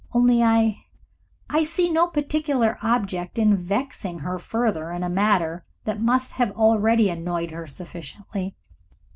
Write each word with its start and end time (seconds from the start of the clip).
"Only 0.13 0.41
I 0.41 0.85
I 1.47 1.61
see 1.63 1.87
no 1.91 2.07
particular 2.07 2.79
object 2.81 3.37
in 3.37 3.55
vexing 3.55 4.17
her 4.21 4.39
further 4.39 4.91
in 4.91 5.03
a 5.03 5.09
matter 5.09 5.63
that 5.83 6.01
must 6.01 6.31
have 6.31 6.49
already 6.53 7.07
annoyed 7.11 7.51
her 7.51 7.67
sufficiently. 7.67 8.55